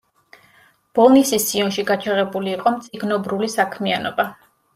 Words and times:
ბოლნისის 0.99 1.45
სიონში 1.49 1.85
გაჩაღებული 1.89 2.53
იყო 2.55 2.75
მწიგნობრული 2.79 3.53
საქმიანობა. 3.59 4.29